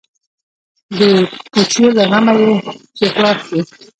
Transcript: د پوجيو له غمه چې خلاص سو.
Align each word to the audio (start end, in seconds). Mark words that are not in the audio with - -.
د 0.99 0.99
پوجيو 1.51 1.89
له 1.97 2.03
غمه 2.09 2.33
چې 2.97 3.05
خلاص 3.13 3.37
سو. 3.49 3.57